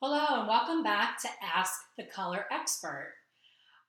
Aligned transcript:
Hello, 0.00 0.38
and 0.38 0.46
welcome 0.46 0.84
back 0.84 1.20
to 1.22 1.28
Ask 1.42 1.80
the 1.96 2.04
Color 2.04 2.46
Expert. 2.52 3.14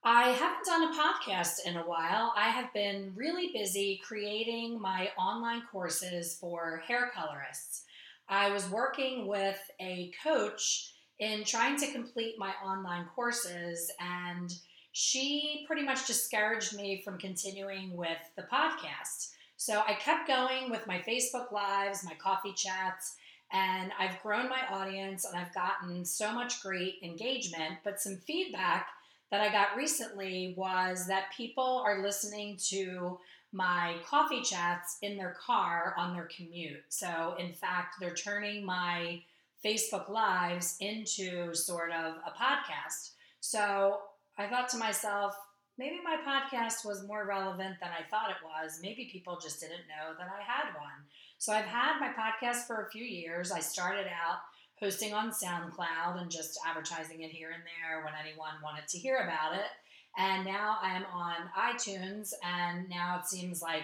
I 0.03 0.29
haven't 0.29 0.65
done 0.65 0.85
a 0.85 0.97
podcast 0.97 1.67
in 1.67 1.77
a 1.77 1.87
while. 1.87 2.33
I 2.35 2.49
have 2.49 2.73
been 2.73 3.13
really 3.15 3.51
busy 3.53 4.01
creating 4.03 4.81
my 4.81 5.11
online 5.19 5.61
courses 5.71 6.35
for 6.41 6.81
hair 6.87 7.11
colorists. 7.13 7.83
I 8.27 8.49
was 8.49 8.71
working 8.71 9.27
with 9.27 9.59
a 9.79 10.11
coach 10.23 10.93
in 11.19 11.43
trying 11.43 11.77
to 11.77 11.91
complete 11.91 12.39
my 12.39 12.53
online 12.65 13.05
courses, 13.13 13.91
and 13.99 14.51
she 14.93 15.63
pretty 15.67 15.83
much 15.83 16.07
discouraged 16.07 16.75
me 16.75 17.03
from 17.05 17.19
continuing 17.19 17.95
with 17.95 18.17
the 18.35 18.47
podcast. 18.51 19.29
So 19.57 19.83
I 19.87 19.93
kept 19.93 20.27
going 20.27 20.71
with 20.71 20.87
my 20.87 21.03
Facebook 21.07 21.51
Lives, 21.51 22.03
my 22.03 22.15
coffee 22.15 22.53
chats, 22.55 23.15
and 23.51 23.91
I've 23.99 24.21
grown 24.21 24.49
my 24.49 24.61
audience 24.71 25.25
and 25.25 25.35
I've 25.35 25.53
gotten 25.53 26.05
so 26.05 26.31
much 26.31 26.61
great 26.61 26.95
engagement. 27.03 27.75
But 27.83 27.99
some 27.99 28.17
feedback 28.17 28.87
that 29.31 29.41
I 29.41 29.51
got 29.51 29.75
recently 29.75 30.53
was 30.57 31.07
that 31.07 31.33
people 31.35 31.83
are 31.85 32.03
listening 32.03 32.57
to 32.69 33.19
my 33.51 33.95
coffee 34.05 34.41
chats 34.41 34.97
in 35.01 35.17
their 35.17 35.35
car 35.43 35.95
on 35.97 36.13
their 36.13 36.29
commute. 36.35 36.83
So, 36.89 37.35
in 37.39 37.53
fact, 37.53 37.95
they're 37.99 38.13
turning 38.13 38.63
my 38.63 39.21
Facebook 39.65 40.09
Lives 40.09 40.77
into 40.79 41.53
sort 41.55 41.91
of 41.91 42.15
a 42.25 42.31
podcast. 42.31 43.11
So, 43.39 44.01
I 44.37 44.47
thought 44.47 44.69
to 44.69 44.77
myself, 44.77 45.35
maybe 45.79 45.99
my 46.03 46.17
podcast 46.17 46.85
was 46.85 47.07
more 47.07 47.25
relevant 47.25 47.77
than 47.79 47.89
I 47.89 48.07
thought 48.11 48.29
it 48.29 48.43
was. 48.43 48.81
Maybe 48.83 49.09
people 49.09 49.39
just 49.41 49.61
didn't 49.61 49.87
know 49.87 50.13
that 50.17 50.27
I 50.27 50.43
had 50.43 50.75
one. 50.75 51.07
So 51.37 51.53
I've 51.53 51.65
had 51.65 52.01
my 52.01 52.09
podcast 52.09 52.67
for 52.67 52.83
a 52.83 52.91
few 52.91 53.05
years. 53.05 53.49
I 53.49 53.61
started 53.61 54.07
out 54.07 54.39
hosting 54.77 55.13
on 55.13 55.31
SoundCloud 55.31 56.21
and 56.21 56.29
just 56.29 56.59
advertising 56.67 57.21
it 57.21 57.31
here 57.31 57.51
and 57.51 57.63
there 57.63 58.03
when 58.03 58.13
anyone 58.21 58.61
wanted 58.61 58.89
to 58.89 58.97
hear 58.97 59.19
about 59.19 59.53
it. 59.55 59.71
And 60.17 60.45
now 60.45 60.77
I 60.81 60.95
am 60.95 61.05
on 61.13 61.35
iTunes, 61.57 62.33
and 62.43 62.89
now 62.89 63.19
it 63.19 63.27
seems 63.27 63.61
like 63.61 63.83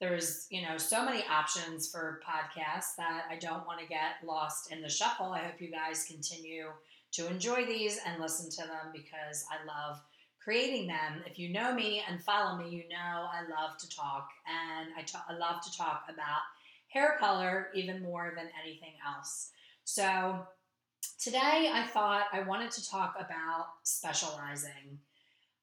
there's 0.00 0.46
you 0.50 0.62
know 0.62 0.78
so 0.78 1.04
many 1.04 1.24
options 1.30 1.90
for 1.90 2.20
podcasts 2.26 2.96
that 2.96 3.24
I 3.30 3.36
don't 3.36 3.66
want 3.66 3.80
to 3.80 3.86
get 3.86 4.24
lost 4.24 4.72
in 4.72 4.80
the 4.80 4.88
shuffle. 4.88 5.32
I 5.32 5.40
hope 5.40 5.60
you 5.60 5.70
guys 5.70 6.04
continue 6.04 6.68
to 7.12 7.26
enjoy 7.28 7.66
these 7.66 8.00
and 8.06 8.20
listen 8.20 8.50
to 8.50 8.68
them 8.68 8.92
because 8.92 9.44
I 9.50 9.64
love 9.66 10.00
creating 10.42 10.86
them. 10.86 11.22
If 11.26 11.38
you 11.38 11.50
know 11.50 11.74
me 11.74 12.02
and 12.08 12.22
follow 12.22 12.56
me, 12.56 12.70
you 12.70 12.84
know 12.88 12.96
I 13.32 13.42
love 13.42 13.76
to 13.78 13.88
talk, 13.88 14.28
and 14.46 14.88
I, 14.96 15.32
I 15.32 15.36
love 15.36 15.62
to 15.62 15.76
talk 15.76 16.04
about 16.08 16.40
hair 16.88 17.16
color 17.18 17.68
even 17.74 18.02
more 18.02 18.32
than 18.36 18.46
anything 18.62 18.94
else. 19.06 19.50
So 19.84 20.46
today 21.18 21.70
I 21.72 21.86
thought 21.86 22.26
I 22.32 22.42
wanted 22.42 22.70
to 22.72 22.88
talk 22.88 23.14
about 23.18 23.66
specializing. 23.82 24.98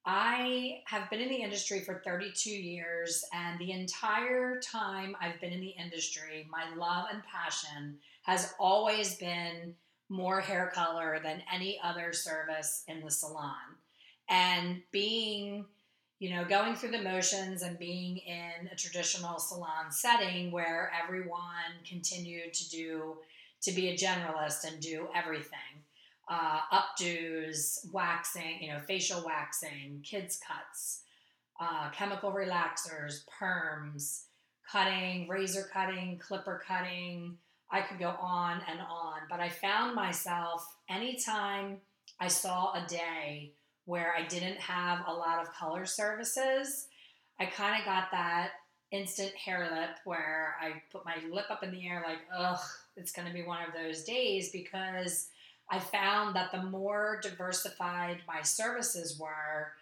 I 0.06 0.82
have 0.86 1.10
been 1.10 1.20
in 1.20 1.30
the 1.30 1.42
industry 1.42 1.80
for 1.80 2.02
32 2.06 2.52
years, 2.52 3.26
and 3.34 3.58
the 3.60 3.72
entire 3.72 4.60
time 4.60 5.16
I've 5.20 5.42
been 5.42 5.52
in 5.52 5.62
the 5.62 5.76
industry, 5.84 6.48
my 6.52 6.76
love 6.76 7.08
and 7.12 7.23
passion 7.23 7.98
has 8.22 8.54
always 8.60 9.16
been 9.16 9.73
more 10.10 10.42
hair 10.42 10.72
color 10.76 11.20
than 11.23 11.42
any 11.52 11.80
other 11.84 12.14
service 12.14 12.84
in 12.88 13.02
the 13.04 13.10
salon. 13.10 13.56
And 14.30 14.81
being 14.92 15.66
you 16.20 16.30
know, 16.30 16.45
going 16.45 16.76
through 16.76 16.92
the 16.92 17.02
motions 17.02 17.62
and 17.62 17.78
being 17.78 18.18
in 18.18 18.70
a 18.72 18.76
traditional 18.76 19.38
salon 19.38 19.92
setting 19.92 20.52
where 20.52 20.92
everyone 21.04 21.73
continued 21.88 22.54
to 22.54 22.70
do, 22.70 23.17
to 23.62 23.72
be 23.72 23.90
a 23.90 23.98
generalist 23.98 24.64
and 24.66 24.80
do 24.80 25.08
everything. 25.14 25.59
Uh, 26.30 26.62
updos, 26.73 27.86
waxing, 27.92 28.59
you 28.62 28.70
know, 28.70 28.80
facial 28.80 29.23
waxing, 29.26 30.00
kids 30.04 30.39
cuts, 30.39 31.02
uh, 31.60 31.89
chemical 31.92 32.32
relaxers, 32.32 33.23
perms, 33.39 34.23
cutting, 34.72 35.28
razor 35.28 35.70
cutting, 35.72 36.17
clipper 36.17 36.64
cutting. 36.66 37.38
I 37.70 37.82
could 37.82 37.99
go 37.99 38.16
on 38.20 38.61
and 38.70 38.80
on, 38.80 39.20
but 39.30 39.39
I 39.39 39.49
found 39.49 39.95
myself 39.95 40.66
anytime 40.89 41.78
I 42.20 42.30
saw 42.30 42.73
a 42.73 42.88
day 42.88 43.52
where 43.86 44.14
I 44.18 44.26
didn't 44.26 44.58
have 44.58 45.06
a 45.08 45.14
lot 45.14 45.42
of 45.42 45.54
color 45.54 45.86
services, 45.86 46.88
I 47.40 47.46
kind 47.46 47.80
of 47.80 47.86
got 47.86 48.12
that 48.12 48.52
instant 48.92 49.34
hair 49.34 49.70
lip 49.72 49.98
where 50.06 50.56
I 50.62 50.82
put 50.92 51.06
my 51.06 51.16
lip 51.32 51.46
up 51.50 51.64
in 51.64 51.72
the 51.72 51.88
air, 51.88 52.04
like, 52.06 52.20
ugh, 52.36 52.60
it's 52.96 53.12
going 53.12 53.28
to 53.28 53.34
be 53.34 53.44
one 53.44 53.64
of 53.64 53.73
those 53.73 54.04
days 54.04 54.52
because 54.52 55.28
I 55.70 55.80
found 55.80 56.36
that 56.36 56.52
the 56.52 56.64
more 56.64 57.20
diversified 57.22 58.22
my 58.28 58.42
services 58.42 59.20
were, 59.20 59.73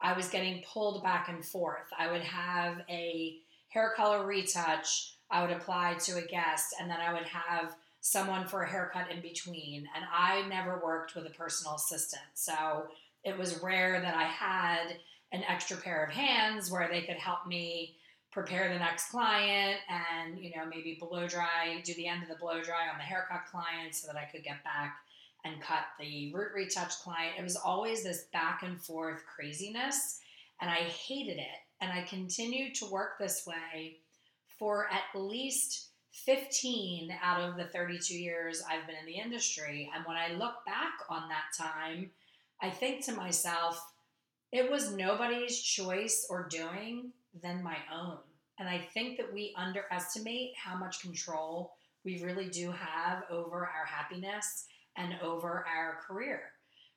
I 0.00 0.12
was 0.12 0.28
getting 0.28 0.62
pulled 0.62 1.02
back 1.02 1.28
and 1.28 1.44
forth. 1.44 1.86
I 1.98 2.10
would 2.10 2.22
have 2.22 2.82
a 2.88 3.36
hair 3.68 3.92
color 3.96 4.26
retouch, 4.26 5.14
I 5.30 5.42
would 5.42 5.54
apply 5.54 5.94
to 6.00 6.16
a 6.16 6.22
guest, 6.22 6.74
and 6.80 6.90
then 6.90 7.00
I 7.00 7.12
would 7.12 7.26
have 7.26 7.74
someone 8.00 8.46
for 8.46 8.62
a 8.62 8.68
haircut 8.68 9.10
in 9.10 9.20
between. 9.20 9.88
And 9.94 10.04
I 10.12 10.46
never 10.48 10.80
worked 10.82 11.14
with 11.14 11.26
a 11.26 11.30
personal 11.30 11.76
assistant. 11.76 12.22
So 12.34 12.86
it 13.28 13.38
was 13.38 13.62
rare 13.62 14.00
that 14.00 14.14
I 14.14 14.24
had 14.24 14.96
an 15.32 15.42
extra 15.48 15.76
pair 15.76 16.04
of 16.04 16.10
hands 16.10 16.70
where 16.70 16.88
they 16.90 17.02
could 17.02 17.16
help 17.16 17.46
me 17.46 17.96
prepare 18.32 18.72
the 18.72 18.78
next 18.78 19.10
client 19.10 19.78
and 19.88 20.38
you 20.38 20.50
know 20.54 20.64
maybe 20.68 20.98
blow 21.00 21.26
dry 21.26 21.80
do 21.84 21.94
the 21.94 22.06
end 22.06 22.22
of 22.22 22.28
the 22.28 22.36
blow 22.36 22.62
dry 22.62 22.88
on 22.92 22.98
the 22.98 23.02
haircut 23.02 23.46
client 23.50 23.94
so 23.94 24.06
that 24.06 24.16
i 24.16 24.24
could 24.30 24.44
get 24.44 24.62
back 24.64 24.98
and 25.44 25.60
cut 25.62 25.84
the 25.98 26.32
root 26.34 26.48
retouch 26.54 27.00
client. 27.02 27.34
It 27.38 27.42
was 27.42 27.56
always 27.56 28.02
this 28.02 28.24
back 28.32 28.62
and 28.62 28.80
forth 28.80 29.22
craziness 29.26 30.20
and 30.60 30.70
i 30.70 30.76
hated 30.76 31.38
it. 31.38 31.58
And 31.80 31.92
i 31.92 32.02
continued 32.02 32.74
to 32.76 32.90
work 32.90 33.18
this 33.18 33.46
way 33.46 33.98
for 34.58 34.88
at 34.90 35.20
least 35.20 35.88
15 36.12 37.14
out 37.22 37.40
of 37.40 37.56
the 37.56 37.64
32 37.64 38.18
years 38.18 38.62
i've 38.68 38.86
been 38.86 38.96
in 38.96 39.06
the 39.06 39.20
industry. 39.20 39.90
And 39.94 40.04
when 40.06 40.16
i 40.16 40.32
look 40.32 40.64
back 40.66 40.94
on 41.08 41.28
that 41.28 41.56
time 41.56 42.10
I 42.60 42.70
think 42.70 43.04
to 43.04 43.12
myself, 43.12 43.80
it 44.52 44.70
was 44.70 44.94
nobody's 44.94 45.60
choice 45.60 46.26
or 46.28 46.48
doing 46.48 47.12
than 47.42 47.62
my 47.62 47.76
own. 47.92 48.18
And 48.58 48.68
I 48.68 48.88
think 48.92 49.18
that 49.18 49.32
we 49.32 49.54
underestimate 49.56 50.52
how 50.56 50.76
much 50.76 51.00
control 51.00 51.72
we 52.04 52.22
really 52.22 52.48
do 52.48 52.72
have 52.72 53.22
over 53.30 53.58
our 53.58 53.86
happiness 53.86 54.66
and 54.96 55.14
over 55.22 55.64
our 55.68 56.00
career. 56.06 56.40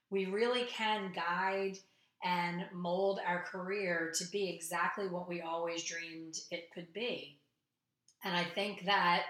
We 0.09 0.25
really 0.25 0.63
can 0.65 1.11
guide 1.13 1.77
and 2.23 2.65
mold 2.73 3.19
our 3.25 3.43
career 3.43 4.11
to 4.17 4.25
be 4.31 4.49
exactly 4.49 5.07
what 5.07 5.27
we 5.27 5.41
always 5.41 5.83
dreamed 5.83 6.35
it 6.49 6.71
could 6.73 6.91
be. 6.93 7.37
And 8.23 8.35
I 8.35 8.43
think 8.43 8.85
that 8.85 9.23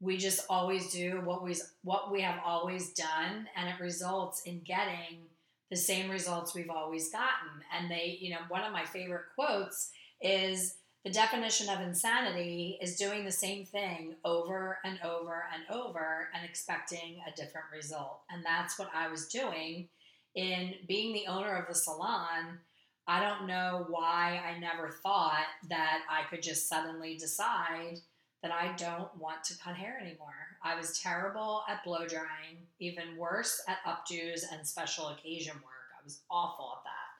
we 0.00 0.16
just 0.16 0.46
always 0.48 0.92
do 0.92 1.20
what 1.24 1.42
we 1.42 1.56
what 1.82 2.10
we 2.10 2.22
have 2.22 2.40
always 2.44 2.92
done 2.92 3.46
and 3.56 3.68
it 3.68 3.82
results 3.82 4.42
in 4.46 4.60
getting 4.60 5.24
the 5.70 5.76
same 5.76 6.10
results 6.10 6.54
we've 6.54 6.70
always 6.70 7.10
gotten. 7.10 7.62
And 7.76 7.90
they, 7.90 8.18
you 8.20 8.30
know, 8.30 8.40
one 8.48 8.62
of 8.62 8.72
my 8.72 8.84
favorite 8.84 9.26
quotes 9.34 9.90
is 10.20 10.76
the 11.04 11.10
definition 11.10 11.68
of 11.70 11.80
insanity 11.80 12.78
is 12.82 12.96
doing 12.96 13.24
the 13.24 13.32
same 13.32 13.64
thing 13.64 14.16
over 14.24 14.78
and 14.84 14.98
over 15.02 15.44
and 15.54 15.62
over 15.74 16.28
and 16.34 16.44
expecting 16.44 17.20
a 17.26 17.34
different 17.36 17.66
result. 17.72 18.20
And 18.30 18.44
that's 18.44 18.78
what 18.78 18.90
I 18.94 19.08
was 19.08 19.28
doing 19.28 19.88
in 20.34 20.74
being 20.86 21.14
the 21.14 21.26
owner 21.26 21.56
of 21.56 21.68
the 21.68 21.74
salon. 21.74 22.58
I 23.06 23.20
don't 23.20 23.46
know 23.46 23.86
why 23.88 24.42
I 24.46 24.58
never 24.58 24.90
thought 25.02 25.46
that 25.68 26.02
I 26.10 26.28
could 26.28 26.42
just 26.42 26.68
suddenly 26.68 27.16
decide 27.16 27.98
that 28.42 28.52
I 28.52 28.74
don't 28.76 29.14
want 29.16 29.42
to 29.44 29.58
cut 29.58 29.76
hair 29.76 29.98
anymore. 30.00 30.49
I 30.62 30.76
was 30.76 30.98
terrible 30.98 31.62
at 31.68 31.84
blow 31.84 32.06
drying, 32.06 32.58
even 32.78 33.16
worse 33.16 33.62
at 33.66 33.82
updos 33.84 34.42
and 34.52 34.66
special 34.66 35.08
occasion 35.08 35.54
work. 35.54 35.90
I 35.98 36.04
was 36.04 36.20
awful 36.30 36.78
at 36.78 36.84
that. 36.84 37.10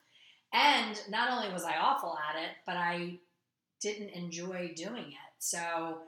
And 0.53 1.11
not 1.11 1.31
only 1.31 1.53
was 1.53 1.65
I 1.65 1.77
awful 1.77 2.19
at 2.29 2.41
it, 2.43 2.51
but 2.67 2.77
I 2.77 3.19
didn't 3.81 4.11
enjoy 4.11 4.73
doing 4.77 5.07
it. 5.07 5.33
So 5.39 5.99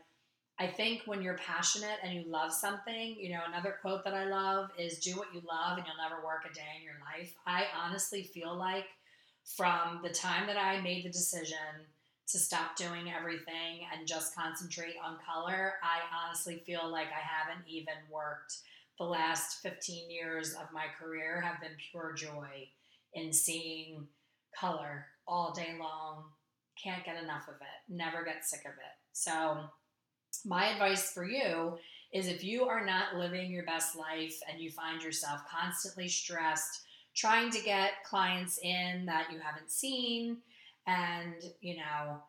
I 0.58 0.66
think 0.66 1.02
when 1.06 1.22
you're 1.22 1.38
passionate 1.38 1.98
and 2.02 2.12
you 2.12 2.24
love 2.26 2.52
something, 2.52 3.16
you 3.18 3.30
know, 3.30 3.40
another 3.48 3.76
quote 3.80 4.04
that 4.04 4.14
I 4.14 4.26
love 4.26 4.70
is 4.78 4.98
do 4.98 5.16
what 5.16 5.32
you 5.34 5.40
love 5.48 5.78
and 5.78 5.86
you'll 5.86 6.08
never 6.08 6.24
work 6.24 6.44
a 6.48 6.54
day 6.54 6.60
in 6.78 6.84
your 6.84 6.94
life. 7.00 7.34
I 7.46 7.64
honestly 7.82 8.22
feel 8.22 8.54
like 8.54 8.86
from 9.44 10.00
the 10.02 10.10
time 10.10 10.46
that 10.46 10.58
I 10.58 10.80
made 10.80 11.04
the 11.04 11.10
decision 11.10 11.56
to 12.28 12.38
stop 12.38 12.76
doing 12.76 13.12
everything 13.12 13.86
and 13.92 14.06
just 14.06 14.34
concentrate 14.34 14.94
on 15.04 15.18
color, 15.26 15.74
I 15.82 16.00
honestly 16.24 16.62
feel 16.64 16.90
like 16.90 17.08
I 17.08 17.20
haven't 17.20 17.66
even 17.68 17.94
worked. 18.10 18.58
The 18.98 19.04
last 19.04 19.62
15 19.62 20.10
years 20.10 20.54
of 20.54 20.72
my 20.72 20.84
career 20.98 21.40
have 21.40 21.60
been 21.60 21.76
pure 21.90 22.14
joy 22.14 22.68
in 23.14 23.32
seeing 23.32 24.06
color 24.58 25.06
all 25.26 25.52
day 25.52 25.74
long. 25.78 26.24
Can't 26.82 27.04
get 27.04 27.22
enough 27.22 27.48
of 27.48 27.54
it, 27.54 27.92
never 27.92 28.24
get 28.24 28.44
sick 28.44 28.60
of 28.60 28.72
it. 28.72 28.96
So, 29.12 29.58
my 30.44 30.68
advice 30.68 31.12
for 31.12 31.24
you 31.24 31.78
is 32.12 32.26
if 32.26 32.42
you 32.42 32.64
are 32.64 32.84
not 32.84 33.16
living 33.16 33.50
your 33.50 33.64
best 33.64 33.96
life 33.96 34.38
and 34.50 34.60
you 34.60 34.70
find 34.70 35.02
yourself 35.02 35.40
constantly 35.50 36.08
stressed, 36.08 36.82
trying 37.14 37.50
to 37.50 37.62
get 37.62 38.04
clients 38.04 38.58
in 38.62 39.04
that 39.06 39.30
you 39.30 39.38
haven't 39.38 39.70
seen, 39.70 40.38
and 40.86 41.34
you 41.60 41.76
know, 41.76 42.22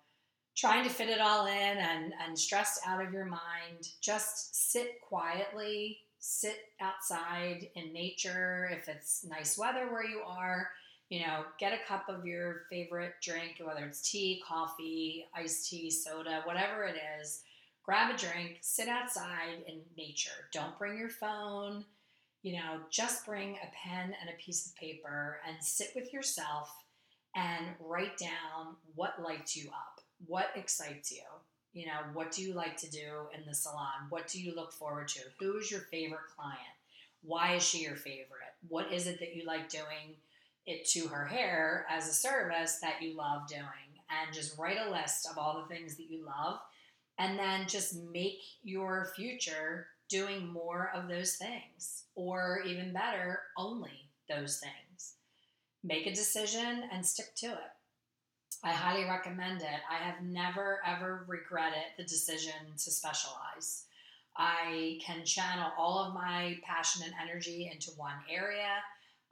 trying 0.55 0.83
to 0.83 0.89
fit 0.89 1.09
it 1.09 1.21
all 1.21 1.47
in 1.47 1.77
and, 1.77 2.13
and 2.25 2.37
stressed 2.37 2.81
out 2.85 3.03
of 3.03 3.13
your 3.13 3.25
mind, 3.25 3.89
just 4.01 4.71
sit 4.71 5.01
quietly, 5.01 5.99
sit 6.19 6.57
outside 6.79 7.67
in 7.75 7.91
nature 7.91 8.69
if 8.71 8.87
it's 8.87 9.25
nice 9.25 9.57
weather 9.57 9.91
where 9.91 10.05
you 10.05 10.21
are 10.25 10.69
you 11.13 11.19
know, 11.19 11.43
get 11.59 11.73
a 11.73 11.87
cup 11.87 12.09
of 12.09 12.25
your 12.25 12.63
favorite 12.71 13.13
drink, 13.21 13.61
whether 13.63 13.85
it's 13.85 14.09
tea, 14.09 14.41
coffee, 14.47 15.25
iced 15.35 15.69
tea, 15.69 15.91
soda, 15.91 16.41
whatever 16.45 16.85
it 16.85 16.95
is. 17.21 17.43
Grab 17.83 18.15
a 18.15 18.17
drink, 18.17 18.57
sit 18.61 18.87
outside 18.87 19.63
in 19.67 19.81
nature. 19.95 20.49
Don't 20.51 20.75
bring 20.79 20.97
your 20.97 21.09
phone. 21.09 21.85
You 22.41 22.53
know, 22.53 22.79
just 22.89 23.27
bring 23.27 23.57
a 23.57 23.87
pen 23.87 24.15
and 24.19 24.29
a 24.29 24.43
piece 24.43 24.65
of 24.65 24.75
paper 24.75 25.37
and 25.47 25.63
sit 25.63 25.91
with 25.93 26.11
yourself 26.11 26.82
and 27.35 27.65
write 27.79 28.17
down 28.17 28.75
what 28.95 29.21
lights 29.21 29.55
you 29.55 29.69
up, 29.69 30.01
what 30.27 30.49
excites 30.55 31.11
you. 31.11 31.23
You 31.73 31.87
know, 31.87 31.99
what 32.13 32.31
do 32.31 32.43
you 32.43 32.53
like 32.53 32.77
to 32.77 32.89
do 32.89 33.27
in 33.35 33.45
the 33.47 33.55
salon? 33.55 34.07
What 34.09 34.27
do 34.27 34.39
you 34.39 34.55
look 34.55 34.71
forward 34.71 35.07
to? 35.09 35.21
Who 35.39 35.57
is 35.57 35.71
your 35.71 35.81
favorite 35.81 36.27
client? 36.37 36.59
Why 37.23 37.55
is 37.55 37.63
she 37.63 37.79
your 37.79 37.95
favorite? 37.95 38.53
What 38.67 38.91
is 38.93 39.07
it 39.07 39.19
that 39.19 39.35
you 39.35 39.45
like 39.45 39.69
doing? 39.69 40.17
it 40.65 40.85
to 40.85 41.07
her 41.07 41.25
hair 41.25 41.85
as 41.89 42.07
a 42.07 42.13
service 42.13 42.79
that 42.81 43.01
you 43.01 43.15
love 43.15 43.47
doing 43.47 43.61
and 44.09 44.33
just 44.33 44.57
write 44.57 44.77
a 44.77 44.91
list 44.91 45.27
of 45.29 45.37
all 45.37 45.61
the 45.61 45.73
things 45.73 45.95
that 45.97 46.09
you 46.09 46.25
love 46.25 46.59
and 47.19 47.37
then 47.37 47.67
just 47.67 47.95
make 48.11 48.39
your 48.63 49.11
future 49.15 49.87
doing 50.09 50.47
more 50.47 50.91
of 50.93 51.07
those 51.07 51.35
things 51.35 52.05
or 52.15 52.61
even 52.65 52.93
better 52.93 53.39
only 53.57 54.09
those 54.29 54.59
things 54.59 54.82
make 55.83 56.05
a 56.05 56.13
decision 56.13 56.83
and 56.91 57.05
stick 57.05 57.35
to 57.35 57.47
it 57.47 57.71
i 58.63 58.71
highly 58.71 59.05
recommend 59.05 59.61
it 59.61 59.81
i 59.89 59.95
have 59.95 60.21
never 60.23 60.79
ever 60.85 61.25
regretted 61.27 61.83
the 61.97 62.03
decision 62.03 62.53
to 62.77 62.91
specialize 62.91 63.85
i 64.37 64.97
can 65.01 65.25
channel 65.25 65.71
all 65.77 65.99
of 65.99 66.13
my 66.13 66.57
passion 66.63 67.03
and 67.05 67.13
energy 67.21 67.69
into 67.71 67.91
one 67.97 68.19
area 68.31 68.81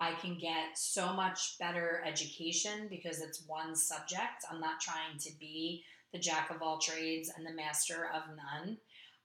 I 0.02 0.14
can 0.14 0.36
get 0.40 0.76
so 0.76 1.14
much 1.14 1.60
better 1.60 2.04
education 2.04 2.88
because 2.90 3.22
it's 3.22 3.44
one 3.46 3.76
subject. 3.76 4.44
I'm 4.50 4.60
not 4.60 4.82
trying 4.82 5.20
to 5.20 5.30
be 5.40 5.84
the 6.12 6.18
jack 6.18 6.50
of 6.50 6.64
all 6.64 6.80
trades 6.80 7.32
and 7.38 7.46
the 7.46 7.54
master 7.54 8.10
of 8.14 8.24
none. 8.36 8.78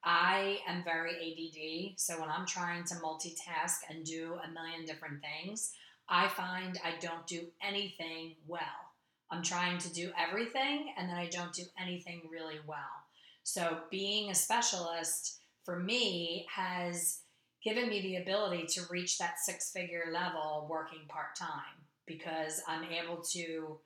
I 0.04 0.58
am 0.68 0.84
very 0.84 1.12
ADD, 1.16 1.98
so 1.98 2.20
when 2.20 2.28
I'm 2.28 2.46
trying 2.46 2.84
to 2.84 2.94
multitask 2.96 3.78
and 3.88 4.04
do 4.04 4.38
a 4.44 4.52
million 4.52 4.84
different 4.84 5.22
things, 5.22 5.72
I 6.08 6.28
find 6.28 6.78
I 6.84 6.94
don't 7.00 7.26
do 7.26 7.46
anything 7.66 8.36
well. 8.46 8.60
I'm 9.30 9.42
trying 9.42 9.78
to 9.78 9.92
do 9.92 10.12
everything 10.18 10.92
and 10.96 11.08
then 11.08 11.16
I 11.16 11.26
don't 11.26 11.52
do 11.52 11.64
anything 11.80 12.22
really 12.30 12.60
well. 12.66 12.78
So, 13.42 13.78
being 13.90 14.30
a 14.30 14.34
specialist 14.34 15.40
for 15.64 15.78
me 15.78 16.46
has 16.54 17.20
given 17.62 17.88
me 17.88 18.00
the 18.00 18.16
ability 18.16 18.66
to 18.66 18.82
reach 18.90 19.18
that 19.18 19.38
six 19.40 19.72
figure 19.72 20.06
level 20.12 20.66
working 20.70 21.00
part 21.08 21.34
time 21.36 21.84
because 22.06 22.62
I'm 22.68 22.84
able 22.84 23.22
to 23.32 23.78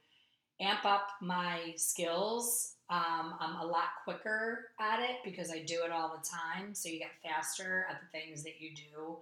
amp 0.61 0.85
up 0.85 1.09
my 1.23 1.73
skills. 1.77 2.75
Um, 2.91 3.35
I'm 3.41 3.57
a 3.57 3.65
lot 3.65 3.89
quicker 4.05 4.67
at 4.79 5.01
it 5.01 5.17
because 5.25 5.51
I 5.51 5.63
do 5.63 5.83
it 5.85 5.93
all 5.93 6.11
the 6.11 6.29
time. 6.29 6.75
So 6.75 6.89
you 6.89 6.99
get 6.99 7.13
faster 7.23 7.87
at 7.89 8.01
the 8.01 8.19
things 8.19 8.43
that 8.43 8.61
you 8.61 8.75
do 8.75 9.17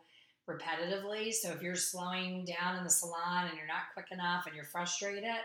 repetitively. 0.48 1.32
So 1.32 1.50
if 1.50 1.62
you're 1.62 1.76
slowing 1.76 2.44
down 2.44 2.76
in 2.76 2.84
the 2.84 2.90
salon 2.90 3.46
and 3.48 3.56
you're 3.56 3.66
not 3.66 3.92
quick 3.94 4.06
enough 4.10 4.46
and 4.46 4.56
you're 4.56 4.64
frustrated, 4.64 5.36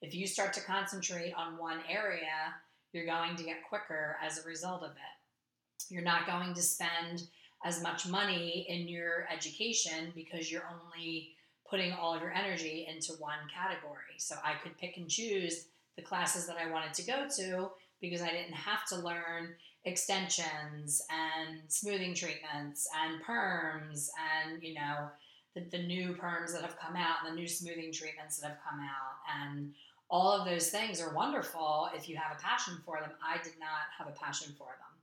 if 0.00 0.14
you 0.14 0.26
start 0.26 0.52
to 0.54 0.60
concentrate 0.60 1.32
on 1.34 1.58
one 1.58 1.80
area, 1.88 2.54
you're 2.92 3.06
going 3.06 3.36
to 3.36 3.44
get 3.44 3.68
quicker 3.68 4.16
as 4.22 4.38
a 4.38 4.48
result 4.48 4.82
of 4.82 4.90
it. 4.90 5.88
You're 5.88 6.02
not 6.02 6.26
going 6.26 6.54
to 6.54 6.62
spend 6.62 7.24
as 7.64 7.82
much 7.82 8.06
money 8.06 8.66
in 8.68 8.88
your 8.88 9.26
education 9.32 10.12
because 10.14 10.50
you're 10.50 10.68
only 10.68 11.30
putting 11.68 11.92
all 11.92 12.14
of 12.14 12.20
your 12.20 12.32
energy 12.32 12.86
into 12.88 13.12
one 13.14 13.38
category. 13.52 14.18
So 14.18 14.36
I 14.44 14.54
could 14.62 14.76
pick 14.78 14.96
and 14.96 15.08
choose 15.08 15.66
the 15.96 16.02
classes 16.02 16.46
that 16.46 16.56
I 16.56 16.70
wanted 16.70 16.94
to 16.94 17.06
go 17.06 17.26
to 17.36 17.70
because 18.00 18.20
I 18.20 18.30
didn't 18.30 18.54
have 18.54 18.84
to 18.88 18.96
learn 18.96 19.54
extensions 19.84 21.02
and 21.10 21.60
smoothing 21.68 22.14
treatments 22.14 22.88
and 23.04 23.22
perms 23.22 24.08
and, 24.44 24.62
you 24.62 24.74
know, 24.74 25.08
the, 25.54 25.62
the 25.70 25.82
new 25.82 26.14
perms 26.14 26.52
that 26.52 26.62
have 26.62 26.78
come 26.78 26.96
out 26.96 27.16
and 27.24 27.32
the 27.32 27.40
new 27.40 27.48
smoothing 27.48 27.92
treatments 27.92 28.38
that 28.38 28.48
have 28.48 28.58
come 28.68 28.80
out. 28.80 29.42
And 29.42 29.72
all 30.08 30.32
of 30.32 30.46
those 30.46 30.70
things 30.70 31.00
are 31.00 31.14
wonderful 31.14 31.88
if 31.94 32.08
you 32.08 32.16
have 32.16 32.36
a 32.36 32.40
passion 32.40 32.78
for 32.84 33.00
them. 33.00 33.10
I 33.22 33.42
did 33.42 33.58
not 33.58 33.90
have 33.98 34.08
a 34.08 34.18
passion 34.18 34.54
for 34.56 34.66
them. 34.66 34.98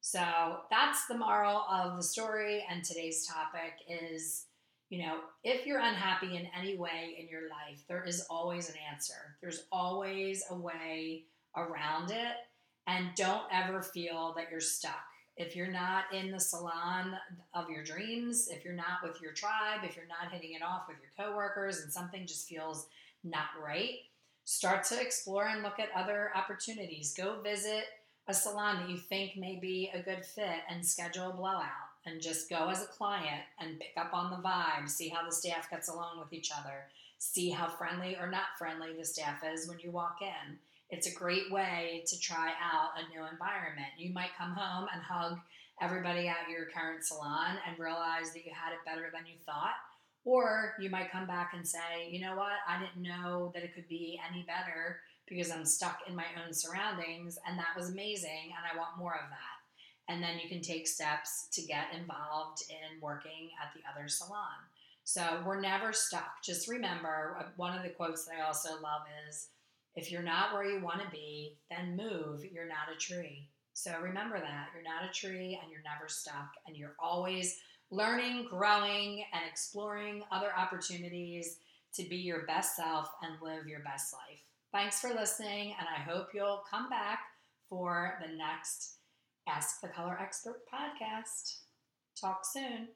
So 0.00 0.60
that's 0.70 1.06
the 1.06 1.16
moral 1.16 1.64
of 1.70 1.96
the 1.96 2.02
story. 2.02 2.64
And 2.70 2.84
today's 2.84 3.26
topic 3.26 3.74
is 3.88 4.46
you 4.90 5.02
know, 5.02 5.18
if 5.44 5.66
you're 5.66 5.80
unhappy 5.80 6.36
in 6.36 6.48
any 6.58 6.76
way 6.76 7.16
in 7.18 7.28
your 7.28 7.42
life, 7.42 7.82
there 7.88 8.04
is 8.04 8.24
always 8.30 8.70
an 8.70 8.76
answer. 8.90 9.36
There's 9.40 9.64
always 9.70 10.42
a 10.50 10.54
way 10.54 11.24
around 11.56 12.10
it. 12.10 12.36
And 12.88 13.14
don't 13.14 13.42
ever 13.52 13.82
feel 13.82 14.32
that 14.36 14.50
you're 14.50 14.60
stuck. 14.60 15.04
If 15.36 15.54
you're 15.54 15.70
not 15.70 16.04
in 16.12 16.32
the 16.32 16.40
salon 16.40 17.14
of 17.54 17.68
your 17.68 17.84
dreams, 17.84 18.48
if 18.48 18.64
you're 18.64 18.72
not 18.72 19.02
with 19.04 19.20
your 19.20 19.32
tribe, 19.32 19.82
if 19.84 19.94
you're 19.94 20.06
not 20.08 20.32
hitting 20.32 20.56
it 20.56 20.62
off 20.62 20.88
with 20.88 20.96
your 21.00 21.12
coworkers 21.26 21.82
and 21.82 21.92
something 21.92 22.26
just 22.26 22.48
feels 22.48 22.86
not 23.22 23.50
right, 23.62 23.98
start 24.46 24.84
to 24.84 25.00
explore 25.00 25.48
and 25.48 25.62
look 25.62 25.78
at 25.78 25.90
other 25.94 26.30
opportunities. 26.34 27.12
Go 27.12 27.40
visit 27.42 27.84
a 28.26 28.32
salon 28.32 28.80
that 28.80 28.88
you 28.88 28.96
think 28.96 29.36
may 29.36 29.56
be 29.56 29.90
a 29.92 30.02
good 30.02 30.24
fit 30.24 30.62
and 30.70 30.84
schedule 30.84 31.30
a 31.30 31.34
blowout 31.34 31.66
and 32.06 32.22
just 32.22 32.48
go 32.48 32.70
as 32.70 32.82
a 32.82 32.86
client 32.86 33.42
and 33.60 33.78
pick 33.78 33.92
up 33.98 34.14
on 34.14 34.30
the 34.30 34.48
vibe, 34.48 34.88
see 34.88 35.10
how 35.10 35.24
the 35.24 35.34
staff 35.34 35.70
gets 35.70 35.88
along 35.88 36.18
with 36.18 36.32
each 36.32 36.50
other, 36.58 36.86
see 37.18 37.50
how 37.50 37.68
friendly 37.68 38.16
or 38.16 38.30
not 38.30 38.56
friendly 38.58 38.94
the 38.96 39.04
staff 39.04 39.42
is 39.44 39.68
when 39.68 39.78
you 39.78 39.90
walk 39.90 40.18
in. 40.22 40.58
It's 40.90 41.06
a 41.06 41.14
great 41.14 41.50
way 41.50 42.04
to 42.06 42.18
try 42.18 42.52
out 42.62 42.90
a 42.96 43.08
new 43.08 43.26
environment. 43.26 43.92
You 43.98 44.12
might 44.12 44.36
come 44.38 44.52
home 44.52 44.88
and 44.92 45.02
hug 45.02 45.38
everybody 45.80 46.28
at 46.28 46.48
your 46.50 46.66
current 46.74 47.04
salon 47.04 47.56
and 47.66 47.78
realize 47.78 48.32
that 48.32 48.44
you 48.44 48.52
had 48.54 48.72
it 48.72 48.84
better 48.86 49.10
than 49.12 49.26
you 49.26 49.34
thought. 49.44 49.76
Or 50.24 50.74
you 50.80 50.90
might 50.90 51.12
come 51.12 51.26
back 51.26 51.52
and 51.54 51.66
say, 51.66 52.08
you 52.10 52.20
know 52.20 52.36
what, 52.36 52.58
I 52.66 52.80
didn't 52.80 53.02
know 53.02 53.50
that 53.54 53.62
it 53.62 53.74
could 53.74 53.88
be 53.88 54.20
any 54.28 54.42
better 54.42 55.00
because 55.26 55.50
I'm 55.50 55.64
stuck 55.64 56.00
in 56.08 56.16
my 56.16 56.24
own 56.44 56.54
surroundings, 56.54 57.38
and 57.46 57.58
that 57.58 57.76
was 57.76 57.90
amazing, 57.90 58.52
and 58.56 58.64
I 58.64 58.76
want 58.76 58.98
more 58.98 59.14
of 59.14 59.28
that. 59.28 60.12
And 60.12 60.22
then 60.22 60.38
you 60.42 60.48
can 60.48 60.62
take 60.62 60.88
steps 60.88 61.48
to 61.52 61.62
get 61.62 61.92
involved 61.94 62.62
in 62.70 63.00
working 63.00 63.50
at 63.62 63.74
the 63.74 63.82
other 63.90 64.08
salon. 64.08 64.56
So 65.04 65.42
we're 65.44 65.60
never 65.60 65.92
stuck. 65.92 66.42
Just 66.42 66.68
remember 66.68 67.36
uh, 67.38 67.44
one 67.56 67.76
of 67.76 67.82
the 67.82 67.90
quotes 67.90 68.24
that 68.24 68.36
I 68.38 68.46
also 68.46 68.70
love 68.82 69.02
is 69.28 69.48
if 69.98 70.12
you're 70.12 70.22
not 70.22 70.54
where 70.54 70.64
you 70.64 70.80
want 70.80 71.00
to 71.00 71.10
be, 71.10 71.56
then 71.70 71.96
move. 71.96 72.44
You're 72.52 72.68
not 72.68 72.94
a 72.94 72.98
tree. 72.98 73.48
So 73.72 73.92
remember 74.00 74.38
that. 74.38 74.68
You're 74.72 74.84
not 74.84 75.08
a 75.08 75.12
tree 75.12 75.58
and 75.60 75.72
you're 75.72 75.82
never 75.82 76.08
stuck. 76.08 76.52
And 76.66 76.76
you're 76.76 76.94
always 77.00 77.58
learning, 77.90 78.46
growing, 78.48 79.24
and 79.32 79.42
exploring 79.50 80.22
other 80.30 80.50
opportunities 80.56 81.58
to 81.94 82.04
be 82.04 82.16
your 82.16 82.46
best 82.46 82.76
self 82.76 83.10
and 83.22 83.42
live 83.42 83.66
your 83.66 83.80
best 83.80 84.12
life. 84.12 84.40
Thanks 84.72 85.00
for 85.00 85.08
listening, 85.08 85.74
and 85.78 85.88
I 85.88 86.00
hope 86.00 86.28
you'll 86.34 86.62
come 86.70 86.88
back 86.90 87.20
for 87.68 88.18
the 88.20 88.36
next 88.36 88.98
Ask 89.48 89.80
the 89.80 89.88
Color 89.88 90.18
Expert 90.20 90.60
podcast. 90.72 91.56
Talk 92.20 92.44
soon. 92.44 92.88